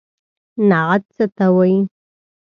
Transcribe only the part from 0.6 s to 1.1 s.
نعت